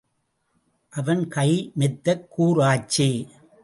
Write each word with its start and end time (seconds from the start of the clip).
அவன் 0.89 1.27
கை 1.27 1.71
மெத்தக் 1.79 2.27
கூர் 2.27 2.57
ஆச்சே. 2.57 3.27